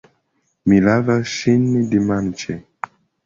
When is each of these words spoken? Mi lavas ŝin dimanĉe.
Mi 0.71 0.79
lavas 0.85 1.27
ŝin 1.35 1.67
dimanĉe. 1.93 2.57